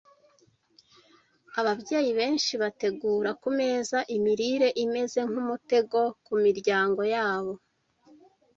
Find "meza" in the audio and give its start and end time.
3.59-3.97